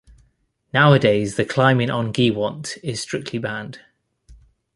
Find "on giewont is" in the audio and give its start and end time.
1.91-2.99